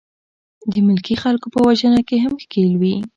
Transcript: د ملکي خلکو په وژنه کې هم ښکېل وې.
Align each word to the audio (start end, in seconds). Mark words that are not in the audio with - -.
د 0.71 0.73
ملکي 0.87 1.15
خلکو 1.23 1.47
په 1.53 1.59
وژنه 1.67 2.01
کې 2.07 2.17
هم 2.23 2.33
ښکېل 2.43 2.71
وې. 2.81 2.95